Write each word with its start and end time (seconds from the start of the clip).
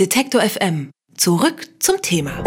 Detektor 0.00 0.40
FM. 0.40 0.90
Zurück 1.16 1.68
zum 1.78 2.02
Thema. 2.02 2.42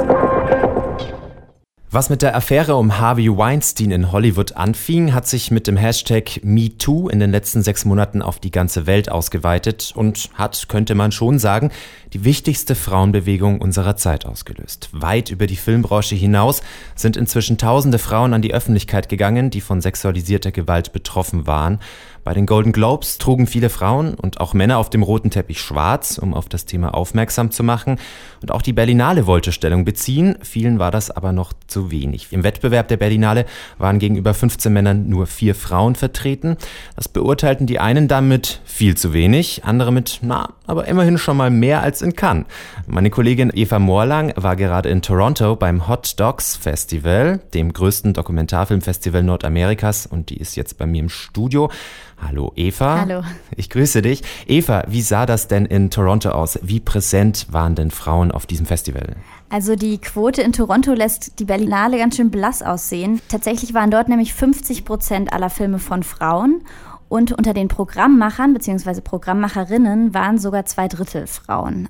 Was 1.89 2.09
mit 2.09 2.21
der 2.21 2.35
Affäre 2.35 2.75
um 2.75 3.00
Harvey 3.00 3.29
Weinstein 3.29 3.92
in 3.92 4.12
Hollywood 4.12 4.58
anfing, 4.58 5.13
hat 5.13 5.25
sich 5.25 5.49
mit 5.49 5.65
dem 5.65 5.78
Hashtag 5.78 6.44
MeToo 6.44 7.07
in 7.07 7.21
den 7.21 7.31
letzten 7.31 7.63
sechs 7.63 7.86
Monaten 7.86 8.21
auf 8.21 8.39
die 8.39 8.52
ganze 8.52 8.86
Welt 8.86 9.10
ausgeweitet 9.10 9.94
und 9.96 10.29
hat, 10.33 10.68
könnte 10.68 10.94
man 10.94 11.13
schon 11.13 11.39
sagen, 11.39 11.71
die 12.12 12.25
wichtigste 12.25 12.75
Frauenbewegung 12.75 13.61
unserer 13.61 13.95
Zeit 13.95 14.25
ausgelöst. 14.25 14.89
Weit 14.91 15.32
über 15.32 15.48
die 15.48 15.55
Filmbranche 15.55 16.16
hinaus 16.16 16.61
sind 16.95 17.16
inzwischen 17.16 17.57
tausende 17.57 18.00
Frauen 18.00 18.34
an 18.34 18.41
die 18.41 18.54
Öffentlichkeit 18.54 19.07
gegangen, 19.07 19.52
die 19.52 19.61
von 19.61 19.79
sexualisierter 19.79 20.52
Gewalt 20.52 20.91
betroffen 20.91 21.48
waren. 21.48 21.79
Bei 22.28 22.34
den 22.34 22.46
Golden 22.46 22.73
Globes 22.73 23.20
trugen 23.20 23.48
viele 23.48 23.70
Frauen 23.70 24.14
und 24.14 24.41
auch 24.41 24.54
Männer 24.54 24.80
auf 24.80 24.89
dem 24.89 25.02
roten 25.02 25.32
Teppich 25.32 25.62
schwarz, 25.62 26.18
um 26.18 26.34
auf 26.34 26.50
das 26.50 26.66
Thema 26.66 26.93
aufmerksam 26.93 27.52
zu 27.52 27.64
machen. 27.64 28.00
Und 28.42 28.52
auch 28.52 28.61
die 28.61 28.73
Berlinale 28.73 29.28
wollte 29.28 29.54
Stellung 29.54 29.86
beziehen. 29.86 30.36
Vielen 30.42 30.78
war 30.78 30.92
das 30.92 31.10
aber 31.10 31.32
noch 31.32 31.54
zu 31.68 31.89
wenig. 31.89 32.28
Im 32.31 32.44
Wettbewerb 32.44 32.89
der 32.89 32.98
Berlinale 32.98 33.45
waren 33.78 33.98
gegenüber 33.98 34.34
15 34.34 34.73
Männern 34.73 35.08
nur 35.08 35.25
vier 35.25 35.56
Frauen 35.56 35.95
vertreten. 35.95 36.58
Das 36.98 37.08
beurteilten 37.08 37.66
die 37.66 37.80
einen 37.80 38.09
damit 38.09 38.59
viel 38.66 38.98
zu 38.98 39.14
wenig, 39.14 39.64
andere 39.64 39.94
mit, 39.94 40.20
na, 40.22 40.50
aber 40.66 40.86
immerhin 40.86 41.17
schon 41.17 41.38
mal 41.38 41.50
mehr 41.50 41.81
als 41.81 42.02
in 42.02 42.14
Cannes. 42.17 42.45
Meine 42.88 43.09
Kollegin 43.09 43.53
Eva 43.53 43.80
Morlang 43.80 44.34
war 44.36 44.58
gerade 44.58 44.89
in 44.89 45.02
Toronto 45.02 45.56
beim 45.56 45.88
Hot 45.88 46.20
Dogs 46.20 46.58
Festival, 46.58 47.39
dem 47.53 47.72
größten 47.72 48.14
Dokumentarfilmfestival 48.14 49.23
Nordamerikas 49.23 50.06
und 50.06 50.30
die 50.30 50.38
ist 50.38 50.58
jetzt 50.58 50.78
bei 50.78 50.86
mir 50.86 51.00
im 51.00 51.09
Studio. 51.09 51.72
Hallo 52.20 52.52
Eva. 52.56 53.02
Hallo. 53.02 53.22
Ich 53.56 53.70
grüße 53.70 54.02
dich. 54.02 54.23
Eva, 54.48 54.84
wie 54.88 55.02
sah 55.02 55.26
das 55.26 55.48
denn 55.48 55.66
in 55.66 55.92
Toronto 55.92 56.30
aus? 56.30 56.59
Wie 56.64 56.80
präsent 56.80 57.48
waren 57.52 57.76
denn 57.76 57.92
Frauen 57.92 58.31
auf 58.31 58.45
diesem 58.45 58.66
Festival? 58.66 59.16
Also 59.50 59.76
die 59.76 60.00
Quote 60.00 60.42
in 60.42 60.52
Toronto 60.52 60.94
lässt 60.94 61.40
die 61.40 61.45
Berlinale 61.45 61.98
ganz 61.98 62.16
schön 62.18 62.32
blass 62.32 62.62
aussehen. 62.64 63.22
Tatsächlich 63.30 63.74
waren 63.74 63.92
dort 63.92 64.09
nämlich 64.09 64.34
50 64.34 64.84
Prozent 64.84 65.32
aller 65.32 65.50
Filme 65.50 65.80
von 65.80 66.04
Frauen. 66.04 66.64
Und 67.09 67.32
unter 67.32 67.54
den 67.54 67.70
Programmmachern 67.70 68.54
bzw. 68.54 69.00
Programmmacherinnen 69.02 70.14
waren 70.14 70.38
sogar 70.40 70.66
zwei 70.66 70.88
Drittel 70.88 71.28
Frauen. 71.28 71.88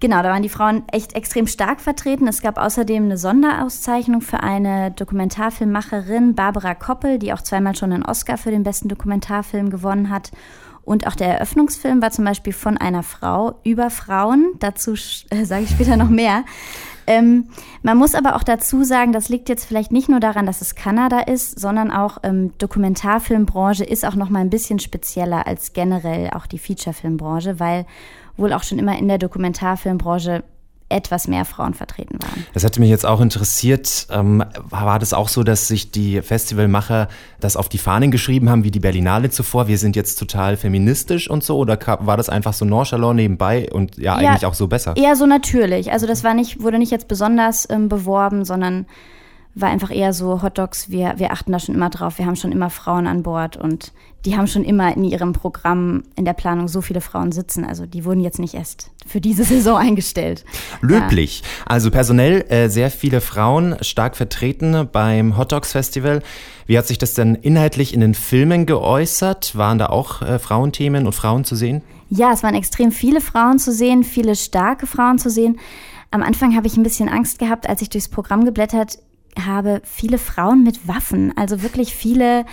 Genau, 0.00 0.22
da 0.22 0.30
waren 0.30 0.42
die 0.42 0.48
Frauen 0.48 0.82
echt 0.92 1.14
extrem 1.14 1.46
stark 1.46 1.80
vertreten. 1.80 2.26
Es 2.26 2.42
gab 2.42 2.58
außerdem 2.58 3.04
eine 3.04 3.16
Sonderauszeichnung 3.16 4.20
für 4.20 4.42
eine 4.42 4.90
Dokumentarfilmmacherin, 4.90 6.34
Barbara 6.34 6.74
Koppel, 6.74 7.18
die 7.18 7.32
auch 7.32 7.40
zweimal 7.40 7.76
schon 7.76 7.92
einen 7.92 8.04
Oscar 8.04 8.36
für 8.36 8.50
den 8.50 8.64
besten 8.64 8.88
Dokumentarfilm 8.88 9.70
gewonnen 9.70 10.10
hat. 10.10 10.32
Und 10.82 11.06
auch 11.06 11.14
der 11.14 11.28
Eröffnungsfilm 11.28 12.02
war 12.02 12.10
zum 12.10 12.24
Beispiel 12.24 12.52
von 12.52 12.76
einer 12.76 13.02
Frau 13.02 13.58
über 13.64 13.88
Frauen. 13.88 14.52
Dazu 14.58 14.94
äh, 15.30 15.44
sage 15.44 15.64
ich 15.64 15.70
später 15.70 15.96
noch 15.96 16.10
mehr. 16.10 16.44
Ähm, 17.06 17.48
man 17.82 17.98
muss 17.98 18.14
aber 18.14 18.36
auch 18.36 18.42
dazu 18.42 18.84
sagen, 18.84 19.12
das 19.12 19.28
liegt 19.28 19.48
jetzt 19.48 19.64
vielleicht 19.64 19.92
nicht 19.92 20.08
nur 20.08 20.20
daran, 20.20 20.46
dass 20.46 20.60
es 20.60 20.74
Kanada 20.74 21.20
ist, 21.20 21.58
sondern 21.58 21.90
auch 21.90 22.18
ähm, 22.22 22.52
Dokumentarfilmbranche 22.58 23.84
ist 23.84 24.04
auch 24.04 24.14
noch 24.14 24.30
mal 24.30 24.40
ein 24.40 24.50
bisschen 24.50 24.78
spezieller 24.78 25.46
als 25.46 25.72
generell 25.72 26.30
auch 26.30 26.46
die 26.46 26.58
Featurefilmbranche, 26.58 27.60
weil 27.60 27.86
wohl 28.36 28.52
auch 28.52 28.62
schon 28.62 28.78
immer 28.78 28.98
in 28.98 29.08
der 29.08 29.18
Dokumentarfilmbranche 29.18 30.42
etwas 30.94 31.26
mehr 31.26 31.44
Frauen 31.44 31.74
vertreten 31.74 32.18
waren. 32.22 32.46
Das 32.54 32.62
hätte 32.62 32.80
mich 32.80 32.88
jetzt 32.88 33.04
auch 33.04 33.20
interessiert. 33.20 34.06
Ähm, 34.10 34.44
war 34.70 34.98
das 34.98 35.12
auch 35.12 35.28
so, 35.28 35.42
dass 35.42 35.66
sich 35.66 35.90
die 35.90 36.22
Festivalmacher 36.22 37.08
das 37.40 37.56
auf 37.56 37.68
die 37.68 37.78
Fahnen 37.78 38.10
geschrieben 38.10 38.48
haben, 38.48 38.62
wie 38.62 38.70
die 38.70 38.80
Berlinale 38.80 39.28
zuvor? 39.30 39.66
Wir 39.66 39.76
sind 39.76 39.96
jetzt 39.96 40.18
total 40.18 40.56
feministisch 40.56 41.28
und 41.28 41.42
so? 41.42 41.58
Oder 41.58 41.78
war 42.00 42.16
das 42.16 42.28
einfach 42.28 42.52
so 42.52 42.64
nonchalant 42.64 43.16
nebenbei 43.16 43.68
und 43.72 43.98
ja, 43.98 44.20
ja 44.20 44.30
eigentlich 44.30 44.46
auch 44.46 44.54
so 44.54 44.68
besser? 44.68 44.96
Eher 44.96 45.16
so 45.16 45.26
natürlich. 45.26 45.90
Also 45.90 46.06
das 46.06 46.22
war 46.22 46.32
nicht, 46.32 46.62
wurde 46.62 46.78
nicht 46.78 46.92
jetzt 46.92 47.08
besonders 47.08 47.68
ähm, 47.68 47.88
beworben, 47.88 48.44
sondern 48.44 48.86
war 49.54 49.68
einfach 49.68 49.94
eher 49.94 50.12
so 50.12 50.42
Hot 50.42 50.58
Dogs, 50.58 50.90
wir, 50.90 51.14
wir 51.16 51.30
achten 51.30 51.52
da 51.52 51.58
schon 51.58 51.74
immer 51.74 51.90
drauf, 51.90 52.18
wir 52.18 52.26
haben 52.26 52.36
schon 52.36 52.50
immer 52.50 52.70
Frauen 52.70 53.06
an 53.06 53.22
Bord 53.22 53.56
und 53.56 53.92
die 54.24 54.36
haben 54.36 54.46
schon 54.46 54.64
immer 54.64 54.96
in 54.96 55.04
ihrem 55.04 55.32
Programm 55.32 56.02
in 56.16 56.24
der 56.24 56.32
Planung 56.32 56.66
so 56.66 56.80
viele 56.80 57.00
Frauen 57.00 57.30
sitzen. 57.30 57.64
Also 57.64 57.86
die 57.86 58.04
wurden 58.04 58.20
jetzt 58.20 58.38
nicht 58.38 58.54
erst 58.54 58.90
für 59.06 59.20
diese 59.20 59.44
Saison 59.44 59.76
eingestellt. 59.76 60.44
Löblich. 60.80 61.40
Ja. 61.40 61.46
Also 61.66 61.90
personell 61.90 62.44
äh, 62.48 62.68
sehr 62.68 62.90
viele 62.90 63.20
Frauen 63.20 63.76
stark 63.82 64.16
vertreten 64.16 64.88
beim 64.90 65.36
Hot 65.36 65.52
Dogs 65.52 65.72
Festival. 65.72 66.22
Wie 66.66 66.78
hat 66.78 66.86
sich 66.86 66.98
das 66.98 67.14
denn 67.14 67.34
inhaltlich 67.34 67.94
in 67.94 68.00
den 68.00 68.14
Filmen 68.14 68.66
geäußert? 68.66 69.56
Waren 69.56 69.78
da 69.78 69.86
auch 69.86 70.22
äh, 70.22 70.38
Frauenthemen 70.38 71.06
und 71.06 71.12
Frauen 71.12 71.44
zu 71.44 71.54
sehen? 71.54 71.82
Ja, 72.08 72.32
es 72.32 72.42
waren 72.42 72.54
extrem 72.54 72.92
viele 72.92 73.20
Frauen 73.20 73.58
zu 73.58 73.72
sehen, 73.72 74.04
viele 74.04 74.34
starke 74.36 74.86
Frauen 74.86 75.18
zu 75.18 75.30
sehen. 75.30 75.58
Am 76.10 76.22
Anfang 76.22 76.56
habe 76.56 76.66
ich 76.66 76.76
ein 76.76 76.82
bisschen 76.82 77.08
Angst 77.08 77.38
gehabt, 77.38 77.68
als 77.68 77.82
ich 77.82 77.90
durchs 77.90 78.08
Programm 78.08 78.44
geblättert 78.44 78.98
habe 79.40 79.82
viele 79.84 80.18
Frauen 80.18 80.62
mit 80.62 80.86
Waffen, 80.86 81.36
also 81.36 81.62
wirklich 81.62 81.94
viele. 81.94 82.44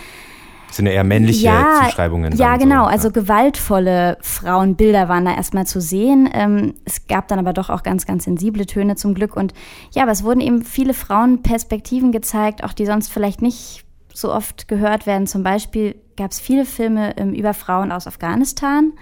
Das 0.68 0.76
sind 0.78 0.86
ja 0.86 0.92
eher 0.92 1.04
männliche 1.04 1.44
ja, 1.44 1.82
Zuschreibungen. 1.84 2.34
Ja, 2.36 2.56
genau. 2.56 2.84
So. 2.84 2.90
Also 2.90 3.08
ja. 3.08 3.12
gewaltvolle 3.12 4.16
Frauenbilder 4.22 5.06
waren 5.08 5.26
da 5.26 5.34
erstmal 5.34 5.66
zu 5.66 5.82
sehen. 5.82 6.30
Ähm, 6.32 6.74
es 6.86 7.06
gab 7.06 7.28
dann 7.28 7.38
aber 7.38 7.52
doch 7.52 7.68
auch 7.68 7.82
ganz, 7.82 8.06
ganz 8.06 8.24
sensible 8.24 8.64
Töne 8.64 8.96
zum 8.96 9.14
Glück. 9.14 9.36
Und 9.36 9.52
ja, 9.92 10.02
aber 10.02 10.12
es 10.12 10.24
wurden 10.24 10.40
eben 10.40 10.62
viele 10.64 10.94
Frauenperspektiven 10.94 12.10
gezeigt, 12.10 12.64
auch 12.64 12.72
die 12.72 12.86
sonst 12.86 13.12
vielleicht 13.12 13.42
nicht 13.42 13.84
so 14.14 14.32
oft 14.32 14.66
gehört 14.66 15.06
werden. 15.06 15.26
Zum 15.26 15.42
Beispiel 15.42 15.94
gab 16.16 16.30
es 16.30 16.40
viele 16.40 16.64
Filme 16.64 17.16
ähm, 17.18 17.34
über 17.34 17.52
Frauen 17.52 17.92
aus 17.92 18.06
Afghanistan. 18.06 18.92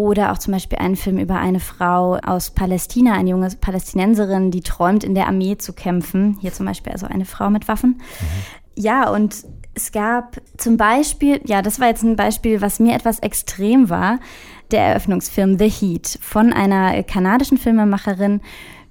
Oder 0.00 0.32
auch 0.32 0.38
zum 0.38 0.54
Beispiel 0.54 0.78
einen 0.78 0.96
Film 0.96 1.18
über 1.18 1.36
eine 1.36 1.60
Frau 1.60 2.16
aus 2.16 2.52
Palästina, 2.52 3.12
eine 3.12 3.28
junge 3.28 3.50
Palästinenserin, 3.50 4.50
die 4.50 4.62
träumt, 4.62 5.04
in 5.04 5.14
der 5.14 5.26
Armee 5.26 5.58
zu 5.58 5.74
kämpfen. 5.74 6.38
Hier 6.40 6.54
zum 6.54 6.64
Beispiel 6.64 6.90
also 6.90 7.04
eine 7.04 7.26
Frau 7.26 7.50
mit 7.50 7.68
Waffen. 7.68 7.98
Mhm. 7.98 8.82
Ja, 8.82 9.10
und 9.10 9.44
es 9.74 9.92
gab 9.92 10.40
zum 10.56 10.78
Beispiel, 10.78 11.42
ja, 11.44 11.60
das 11.60 11.80
war 11.80 11.88
jetzt 11.88 12.02
ein 12.02 12.16
Beispiel, 12.16 12.62
was 12.62 12.80
mir 12.80 12.94
etwas 12.94 13.18
extrem 13.18 13.90
war, 13.90 14.20
der 14.70 14.80
Eröffnungsfilm 14.84 15.58
The 15.58 15.68
Heat 15.68 16.18
von 16.22 16.54
einer 16.54 17.02
kanadischen 17.02 17.58
Filmemacherin 17.58 18.40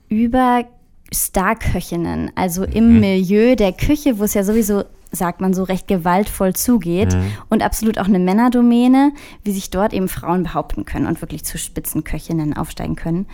über 0.09 0.65
Starköchinnen, 1.11 2.33
also 2.35 2.65
im 2.65 2.93
mhm. 2.93 2.99
Milieu 2.99 3.55
der 3.55 3.73
Küche, 3.73 4.19
wo 4.19 4.25
es 4.25 4.35
ja 4.35 4.43
sowieso 4.43 4.83
sagt 5.11 5.41
man 5.41 5.53
so, 5.53 5.63
recht 5.63 5.87
gewaltvoll 5.87 6.55
zugeht 6.55 7.13
mhm. 7.13 7.31
und 7.49 7.63
absolut 7.63 7.97
auch 7.97 8.07
eine 8.07 8.19
Männerdomäne, 8.19 9.11
wie 9.43 9.51
sich 9.51 9.69
dort 9.69 9.93
eben 9.93 10.07
Frauen 10.07 10.43
behaupten 10.43 10.85
können 10.85 11.07
und 11.07 11.21
wirklich 11.21 11.43
zu 11.45 11.57
Spitzenköchinnen 11.57 12.55
aufsteigen 12.55 12.95
können. 12.95 13.27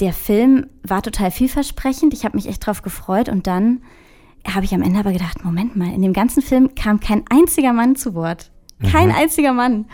Der 0.00 0.12
Film 0.12 0.66
war 0.82 1.02
total 1.02 1.30
vielversprechend, 1.30 2.14
ich 2.14 2.24
habe 2.24 2.36
mich 2.36 2.48
echt 2.48 2.66
drauf 2.66 2.82
gefreut 2.82 3.28
und 3.28 3.46
dann 3.46 3.82
habe 4.46 4.64
ich 4.64 4.74
am 4.74 4.82
Ende 4.82 5.00
aber 5.00 5.12
gedacht, 5.12 5.44
Moment 5.44 5.76
mal, 5.76 5.92
in 5.92 6.02
dem 6.02 6.12
ganzen 6.12 6.42
Film 6.42 6.74
kam 6.74 7.00
kein 7.00 7.24
einziger 7.30 7.72
Mann 7.72 7.96
zu 7.96 8.14
Wort. 8.14 8.50
Kein 8.90 9.08
mhm. 9.08 9.14
einziger 9.14 9.52
Mann. 9.52 9.86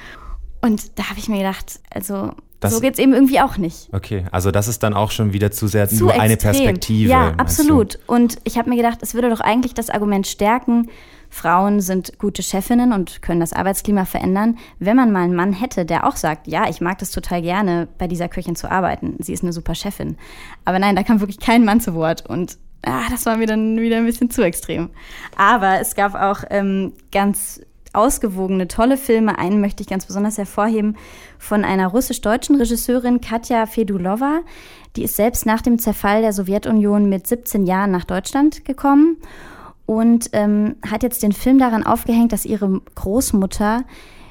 Und 0.62 0.98
da 0.98 1.08
habe 1.08 1.18
ich 1.18 1.28
mir 1.28 1.38
gedacht, 1.38 1.80
also 1.90 2.32
das, 2.60 2.74
so 2.74 2.80
geht's 2.80 2.98
eben 2.98 3.14
irgendwie 3.14 3.40
auch 3.40 3.56
nicht. 3.56 3.88
Okay, 3.92 4.24
also 4.30 4.50
das 4.50 4.68
ist 4.68 4.82
dann 4.82 4.94
auch 4.94 5.10
schon 5.10 5.32
wieder 5.32 5.50
zu 5.50 5.66
sehr 5.66 5.88
zu 5.88 5.96
nur 5.96 6.10
extrem. 6.10 6.22
eine 6.22 6.36
Perspektive. 6.36 7.10
Ja, 7.10 7.34
absolut. 7.38 7.94
Du? 7.94 8.14
Und 8.14 8.38
ich 8.44 8.58
habe 8.58 8.68
mir 8.68 8.76
gedacht, 8.76 8.98
es 9.00 9.14
würde 9.14 9.30
doch 9.30 9.40
eigentlich 9.40 9.74
das 9.74 9.88
Argument 9.88 10.26
stärken, 10.26 10.88
Frauen 11.30 11.80
sind 11.80 12.18
gute 12.18 12.42
Chefinnen 12.42 12.92
und 12.92 13.22
können 13.22 13.40
das 13.40 13.52
Arbeitsklima 13.52 14.04
verändern, 14.04 14.58
wenn 14.80 14.96
man 14.96 15.12
mal 15.12 15.22
einen 15.22 15.36
Mann 15.36 15.52
hätte, 15.52 15.86
der 15.86 16.06
auch 16.06 16.16
sagt, 16.16 16.48
ja, 16.48 16.68
ich 16.68 16.80
mag 16.80 16.98
das 16.98 17.12
total 17.12 17.40
gerne, 17.40 17.88
bei 17.98 18.08
dieser 18.08 18.28
Köchin 18.28 18.56
zu 18.56 18.70
arbeiten. 18.70 19.14
Sie 19.20 19.32
ist 19.32 19.44
eine 19.44 19.52
super 19.52 19.76
Chefin. 19.76 20.16
Aber 20.64 20.80
nein, 20.80 20.96
da 20.96 21.04
kam 21.04 21.20
wirklich 21.20 21.38
kein 21.38 21.64
Mann 21.64 21.80
zu 21.80 21.94
Wort 21.94 22.26
und 22.28 22.58
ah, 22.82 23.04
das 23.10 23.26
war 23.26 23.36
mir 23.36 23.46
dann 23.46 23.78
wieder 23.78 23.96
ein 23.96 24.06
bisschen 24.06 24.28
zu 24.28 24.42
extrem. 24.42 24.90
Aber 25.36 25.80
es 25.80 25.94
gab 25.94 26.14
auch 26.14 26.42
ähm, 26.50 26.92
ganz 27.12 27.60
ausgewogene, 27.92 28.68
tolle 28.68 28.96
Filme. 28.96 29.38
Einen 29.38 29.60
möchte 29.60 29.82
ich 29.82 29.88
ganz 29.88 30.06
besonders 30.06 30.38
hervorheben 30.38 30.96
von 31.38 31.64
einer 31.64 31.88
russisch-deutschen 31.88 32.56
Regisseurin 32.56 33.20
Katja 33.20 33.66
Fedulova. 33.66 34.40
Die 34.96 35.04
ist 35.04 35.16
selbst 35.16 35.46
nach 35.46 35.62
dem 35.62 35.78
Zerfall 35.78 36.22
der 36.22 36.32
Sowjetunion 36.32 37.08
mit 37.08 37.26
17 37.26 37.64
Jahren 37.64 37.90
nach 37.90 38.04
Deutschland 38.04 38.64
gekommen 38.64 39.16
und 39.86 40.30
ähm, 40.32 40.76
hat 40.88 41.02
jetzt 41.02 41.22
den 41.22 41.32
Film 41.32 41.58
daran 41.58 41.84
aufgehängt, 41.84 42.32
dass 42.32 42.44
ihre 42.44 42.80
Großmutter 42.94 43.84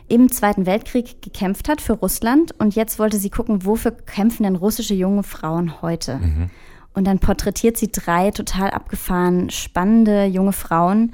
im 0.08 0.32
Zweiten 0.32 0.66
Weltkrieg 0.66 1.22
gekämpft 1.22 1.70
hat 1.70 1.82
für 1.82 1.94
Russland 1.94 2.54
und 2.58 2.76
jetzt 2.76 2.98
wollte 2.98 3.18
sie 3.18 3.30
gucken, 3.30 3.66
wofür 3.66 3.92
kämpfen 3.92 4.44
denn 4.44 4.56
russische 4.56 4.94
junge 4.94 5.24
Frauen 5.24 5.82
heute. 5.82 6.18
Mhm. 6.18 6.50
Und 6.94 7.06
dann 7.06 7.20
porträtiert 7.20 7.78
sie 7.78 7.92
drei 7.92 8.32
total 8.32 8.72
abgefahren, 8.72 9.50
spannende 9.50 10.26
junge 10.26 10.54
Frauen, 10.54 11.14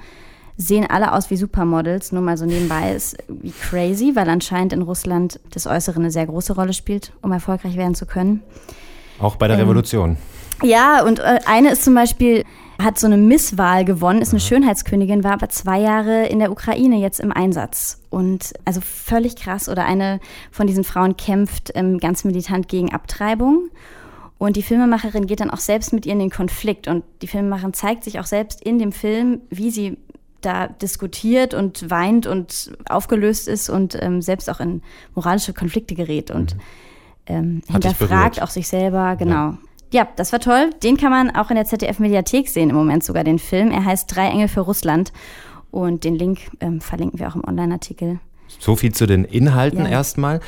sehen 0.58 0.86
alle 0.90 1.14
aus 1.14 1.30
wie 1.30 1.36
Supermodels, 1.36 2.12
nur 2.12 2.22
mal 2.22 2.38
so 2.38 2.46
nebenbei 2.46 2.94
ist 2.94 3.18
wie 3.28 3.52
crazy, 3.52 4.16
weil 4.16 4.30
anscheinend 4.30 4.74
in 4.74 4.82
Russland 4.82 5.40
das 5.52 5.68
Äußere 5.68 5.98
eine 5.98 6.12
sehr 6.12 6.26
große 6.26 6.54
Rolle 6.54 6.74
spielt, 6.74 7.12
um 7.22 7.32
erfolgreich 7.32 7.76
werden 7.76 7.96
zu 7.96 8.06
können. 8.06 8.42
Auch 9.20 9.36
bei 9.36 9.48
der 9.48 9.58
ähm, 9.58 9.64
Revolution. 9.64 10.18
Ja, 10.64 11.04
und 11.04 11.20
äh, 11.20 11.40
eine 11.46 11.72
ist 11.72 11.84
zum 11.84 11.94
Beispiel 11.96 12.44
Hat 12.82 13.00
so 13.00 13.08
eine 13.08 13.18
Misswahl 13.18 13.86
gewonnen, 13.86 14.22
ist 14.22 14.32
eine 14.32 14.40
Schönheitskönigin, 14.40 15.24
war 15.24 15.34
aber 15.34 15.50
zwei 15.50 15.80
Jahre 15.80 16.28
in 16.28 16.40
der 16.40 16.52
Ukraine 16.52 16.98
jetzt 16.98 17.20
im 17.20 17.32
Einsatz. 17.32 18.02
Und 18.10 18.54
also 18.66 18.82
völlig 18.82 19.36
krass. 19.38 19.70
Oder 19.70 19.86
eine 19.86 20.20
von 20.52 20.68
diesen 20.68 20.84
Frauen 20.84 21.16
kämpft 21.16 21.72
ähm, 21.76 22.00
ganz 22.00 22.26
militant 22.26 22.68
gegen 22.68 22.94
Abtreibung. 22.94 23.70
Und 24.38 24.58
die 24.58 24.64
Filmemacherin 24.64 25.28
geht 25.28 25.40
dann 25.40 25.50
auch 25.50 25.60
selbst 25.60 25.94
mit 25.94 26.06
ihr 26.06 26.14
in 26.14 26.20
den 26.20 26.30
Konflikt. 26.30 26.90
Und 26.90 27.06
die 27.22 27.28
Filmemacherin 27.28 27.74
zeigt 27.74 28.04
sich 28.04 28.20
auch 28.20 28.26
selbst 28.26 28.62
in 28.62 28.78
dem 28.78 28.92
Film, 28.92 29.42
wie 29.50 29.72
sie 29.72 29.98
da 30.46 30.68
diskutiert 30.68 31.54
und 31.54 31.90
weint 31.90 32.28
und 32.28 32.72
aufgelöst 32.90 33.48
ist 33.48 33.70
und 33.70 33.98
ähm, 34.02 34.22
selbst 34.22 34.50
auch 34.50 34.60
in 34.60 34.82
moralische 35.14 35.54
Konflikte 35.54 35.96
gerät 35.96 36.32
und 36.32 36.56
mhm. 36.56 36.62
ähm, 37.28 37.62
hinterfragt 37.68 38.42
auch 38.42 38.50
sich 38.50 38.68
selber, 38.68 39.16
genau. 39.16 39.34
Ja. 39.34 39.58
ja. 39.92 40.08
das 40.16 40.32
war 40.32 40.40
toll. 40.40 40.70
Den 40.84 40.98
kann 40.98 41.12
man 41.12 41.36
auch 41.36 41.50
in 41.50 41.56
der 41.56 41.66
ZDF-Mediathek 41.66 42.50
sehen, 42.50 42.70
im 42.70 42.76
Moment 42.76 43.04
sogar 43.04 43.24
den 43.24 43.40
Film. 43.40 43.72
Er 43.72 43.86
heißt 43.86 44.16
Drei 44.16 44.28
Engel 44.30 44.48
für 44.48 44.62
Russland. 44.62 45.12
Und 45.72 46.06
den 46.06 46.16
Link 46.16 46.40
ähm, 46.62 46.80
verlinken 46.80 47.20
wir 47.20 47.28
auch 47.28 47.36
im 47.36 47.44
Online-Artikel. 47.44 48.20
So 48.60 48.78
viel 48.78 48.94
zu 48.94 49.06
den 49.06 49.26
Inhalten 49.26 49.80
ja. 49.80 49.90
erstmal. 49.90 50.40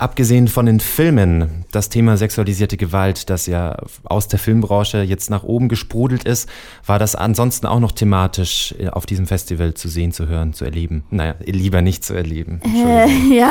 Abgesehen 0.00 0.48
von 0.48 0.64
den 0.64 0.80
Filmen, 0.80 1.66
das 1.72 1.90
Thema 1.90 2.16
sexualisierte 2.16 2.78
Gewalt, 2.78 3.28
das 3.28 3.44
ja 3.44 3.76
aus 4.04 4.28
der 4.28 4.38
Filmbranche 4.38 5.02
jetzt 5.02 5.28
nach 5.28 5.42
oben 5.42 5.68
gesprudelt 5.68 6.24
ist, 6.24 6.48
war 6.86 6.98
das 6.98 7.14
ansonsten 7.14 7.66
auch 7.66 7.80
noch 7.80 7.92
thematisch 7.92 8.74
äh, 8.78 8.88
auf 8.88 9.04
diesem 9.04 9.26
Festival 9.26 9.74
zu 9.74 9.88
sehen, 9.88 10.12
zu 10.12 10.26
hören, 10.26 10.54
zu 10.54 10.64
erleben? 10.64 11.04
Naja, 11.10 11.34
lieber 11.44 11.82
nicht 11.82 12.02
zu 12.02 12.14
erleben. 12.14 12.62
Äh, 12.64 13.08
ja, 13.34 13.50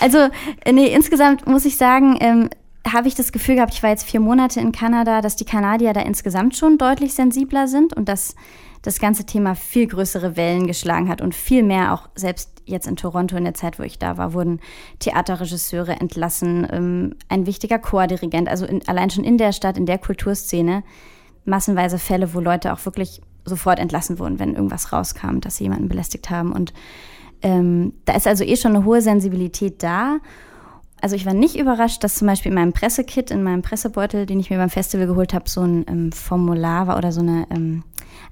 also 0.00 0.18
äh, 0.64 0.72
nee, 0.72 0.92
insgesamt 0.92 1.46
muss 1.46 1.64
ich 1.64 1.76
sagen, 1.76 2.16
ähm, 2.18 2.50
habe 2.92 3.06
ich 3.06 3.14
das 3.14 3.30
Gefühl 3.30 3.54
gehabt, 3.54 3.72
ich 3.72 3.82
war 3.84 3.90
jetzt 3.90 4.02
vier 4.02 4.18
Monate 4.18 4.58
in 4.58 4.72
Kanada, 4.72 5.20
dass 5.20 5.36
die 5.36 5.44
Kanadier 5.44 5.92
da 5.92 6.00
insgesamt 6.00 6.56
schon 6.56 6.78
deutlich 6.78 7.14
sensibler 7.14 7.68
sind 7.68 7.96
und 7.96 8.08
dass 8.08 8.34
das 8.82 8.98
ganze 8.98 9.24
Thema 9.26 9.54
viel 9.54 9.86
größere 9.86 10.36
Wellen 10.36 10.66
geschlagen 10.66 11.08
hat 11.08 11.20
und 11.20 11.34
viel 11.34 11.62
mehr 11.62 11.92
auch 11.92 12.08
selbst 12.14 12.60
jetzt 12.64 12.86
in 12.86 12.96
Toronto 12.96 13.36
in 13.36 13.44
der 13.44 13.54
Zeit, 13.54 13.78
wo 13.78 13.82
ich 13.82 13.98
da 13.98 14.16
war, 14.16 14.32
wurden 14.32 14.60
Theaterregisseure 15.00 15.92
entlassen, 15.92 16.66
ähm, 16.70 17.14
ein 17.28 17.46
wichtiger 17.46 17.78
Chordirigent, 17.78 18.48
also 18.48 18.64
in, 18.64 18.86
allein 18.88 19.10
schon 19.10 19.24
in 19.24 19.38
der 19.38 19.52
Stadt, 19.52 19.76
in 19.76 19.86
der 19.86 19.98
Kulturszene, 19.98 20.82
massenweise 21.44 21.98
Fälle, 21.98 22.32
wo 22.32 22.40
Leute 22.40 22.72
auch 22.72 22.84
wirklich 22.84 23.20
sofort 23.44 23.78
entlassen 23.78 24.18
wurden, 24.18 24.38
wenn 24.38 24.54
irgendwas 24.54 24.92
rauskam, 24.92 25.40
dass 25.40 25.56
sie 25.56 25.64
jemanden 25.64 25.88
belästigt 25.88 26.30
haben. 26.30 26.52
Und 26.52 26.72
ähm, 27.42 27.94
da 28.04 28.14
ist 28.14 28.26
also 28.26 28.44
eh 28.44 28.56
schon 28.56 28.76
eine 28.76 28.84
hohe 28.84 29.02
Sensibilität 29.02 29.82
da. 29.82 30.18
Also 31.00 31.16
ich 31.16 31.24
war 31.24 31.32
nicht 31.32 31.56
überrascht, 31.58 32.04
dass 32.04 32.16
zum 32.16 32.26
Beispiel 32.26 32.50
in 32.50 32.56
meinem 32.56 32.74
Pressekit, 32.74 33.30
in 33.30 33.42
meinem 33.42 33.62
Pressebeutel, 33.62 34.26
den 34.26 34.38
ich 34.38 34.50
mir 34.50 34.58
beim 34.58 34.68
Festival 34.68 35.06
geholt 35.06 35.32
habe, 35.32 35.48
so 35.48 35.62
ein 35.62 35.86
ähm, 35.88 36.12
Formular 36.12 36.86
war 36.86 36.98
oder 36.98 37.10
so 37.10 37.20
eine 37.20 37.46
ähm, 37.50 37.82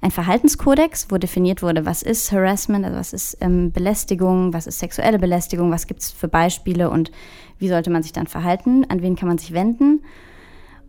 ein 0.01 0.11
Verhaltenskodex, 0.11 1.07
wo 1.09 1.17
definiert 1.17 1.61
wurde, 1.61 1.85
was 1.85 2.01
ist 2.01 2.31
Harassment, 2.31 2.85
also 2.85 2.97
was 2.97 3.13
ist 3.13 3.37
ähm, 3.41 3.71
Belästigung, 3.71 4.53
was 4.53 4.67
ist 4.67 4.79
sexuelle 4.79 5.19
Belästigung, 5.19 5.71
was 5.71 5.87
gibt 5.87 6.01
es 6.01 6.11
für 6.11 6.27
Beispiele 6.27 6.89
und 6.89 7.11
wie 7.57 7.67
sollte 7.67 7.89
man 7.89 8.03
sich 8.03 8.13
dann 8.13 8.27
verhalten, 8.27 8.85
an 8.89 9.01
wen 9.01 9.15
kann 9.15 9.27
man 9.27 9.37
sich 9.37 9.53
wenden. 9.53 10.03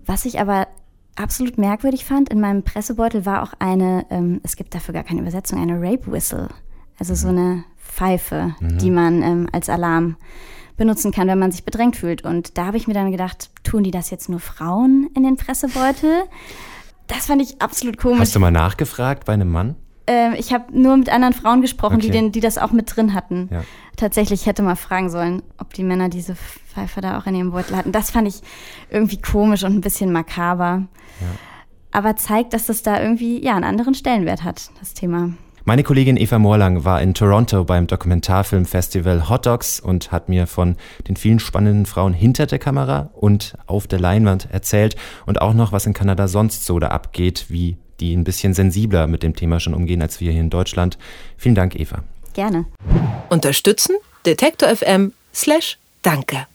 Was 0.06 0.24
ich 0.24 0.40
aber 0.40 0.68
absolut 1.16 1.58
merkwürdig 1.58 2.04
fand, 2.04 2.28
in 2.30 2.40
meinem 2.40 2.62
Pressebeutel 2.62 3.26
war 3.26 3.42
auch 3.42 3.52
eine, 3.58 4.06
ähm, 4.10 4.40
es 4.42 4.56
gibt 4.56 4.74
dafür 4.74 4.94
gar 4.94 5.04
keine 5.04 5.20
Übersetzung, 5.20 5.60
eine 5.60 5.80
Rape 5.80 6.10
Whistle, 6.10 6.48
also 6.98 7.14
so 7.14 7.28
eine 7.28 7.64
Pfeife, 7.78 8.54
mhm. 8.60 8.78
die 8.78 8.90
man 8.90 9.22
ähm, 9.22 9.48
als 9.52 9.68
Alarm 9.68 10.16
benutzen 10.76 11.12
kann, 11.12 11.28
wenn 11.28 11.38
man 11.38 11.52
sich 11.52 11.64
bedrängt 11.64 11.96
fühlt. 11.96 12.24
Und 12.24 12.56
da 12.56 12.66
habe 12.66 12.78
ich 12.78 12.86
mir 12.86 12.94
dann 12.94 13.10
gedacht, 13.10 13.50
tun 13.64 13.82
die 13.82 13.90
das 13.90 14.10
jetzt 14.10 14.30
nur 14.30 14.40
Frauen 14.40 15.10
in 15.14 15.24
den 15.24 15.36
Pressebeutel? 15.36 16.22
Das 17.10 17.26
fand 17.26 17.42
ich 17.42 17.60
absolut 17.60 17.98
komisch. 17.98 18.20
Hast 18.20 18.34
du 18.34 18.40
mal 18.40 18.50
nachgefragt 18.50 19.24
bei 19.24 19.32
einem 19.32 19.50
Mann? 19.50 19.76
Ähm, 20.06 20.34
ich 20.36 20.52
habe 20.52 20.66
nur 20.72 20.96
mit 20.96 21.08
anderen 21.08 21.34
Frauen 21.34 21.60
gesprochen, 21.60 21.96
okay. 21.96 22.06
die, 22.06 22.10
den, 22.10 22.32
die 22.32 22.40
das 22.40 22.56
auch 22.56 22.72
mit 22.72 22.94
drin 22.94 23.14
hatten. 23.14 23.48
Ja. 23.50 23.62
Tatsächlich 23.96 24.46
hätte 24.46 24.62
mal 24.62 24.76
fragen 24.76 25.10
sollen, 25.10 25.42
ob 25.58 25.74
die 25.74 25.84
Männer 25.84 26.08
diese 26.08 26.34
Pfeife 26.34 27.00
da 27.00 27.18
auch 27.18 27.26
in 27.26 27.34
ihrem 27.34 27.50
Beutel 27.50 27.76
hatten. 27.76 27.92
Das 27.92 28.10
fand 28.10 28.28
ich 28.28 28.40
irgendwie 28.90 29.20
komisch 29.20 29.64
und 29.64 29.74
ein 29.74 29.80
bisschen 29.80 30.12
makaber. 30.12 30.86
Ja. 31.20 31.26
Aber 31.92 32.16
zeigt, 32.16 32.54
dass 32.54 32.66
das 32.66 32.82
da 32.82 33.00
irgendwie 33.00 33.44
ja 33.44 33.54
einen 33.54 33.64
anderen 33.64 33.94
Stellenwert 33.94 34.44
hat, 34.44 34.70
das 34.78 34.94
Thema. 34.94 35.30
Meine 35.70 35.84
Kollegin 35.84 36.16
Eva 36.16 36.40
Morlang 36.40 36.84
war 36.84 37.00
in 37.00 37.14
Toronto 37.14 37.62
beim 37.62 37.86
Dokumentarfilmfestival 37.86 39.28
Hot 39.28 39.46
Dogs 39.46 39.78
und 39.78 40.10
hat 40.10 40.28
mir 40.28 40.48
von 40.48 40.74
den 41.06 41.14
vielen 41.14 41.38
spannenden 41.38 41.86
Frauen 41.86 42.12
hinter 42.12 42.46
der 42.46 42.58
Kamera 42.58 43.10
und 43.14 43.54
auf 43.68 43.86
der 43.86 44.00
Leinwand 44.00 44.48
erzählt 44.50 44.96
und 45.26 45.40
auch 45.40 45.54
noch, 45.54 45.70
was 45.70 45.86
in 45.86 45.92
Kanada 45.92 46.26
sonst 46.26 46.66
so 46.66 46.80
da 46.80 46.88
abgeht, 46.88 47.46
wie 47.50 47.76
die 48.00 48.16
ein 48.16 48.24
bisschen 48.24 48.52
sensibler 48.52 49.06
mit 49.06 49.22
dem 49.22 49.36
Thema 49.36 49.60
schon 49.60 49.74
umgehen 49.74 50.02
als 50.02 50.18
wir 50.18 50.32
hier 50.32 50.40
in 50.40 50.50
Deutschland. 50.50 50.98
Vielen 51.36 51.54
Dank, 51.54 51.78
Eva. 51.78 52.02
Gerne. 52.32 52.64
Unterstützen 53.28 53.94
Detektor 54.26 54.74
FM 54.74 55.12
slash 55.32 55.78
Danke. 56.02 56.48